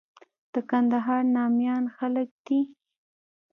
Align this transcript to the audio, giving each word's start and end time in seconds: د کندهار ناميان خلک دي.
د 0.53 0.55
کندهار 0.69 1.23
ناميان 1.35 1.83
خلک 1.97 2.29
دي. 2.45 2.59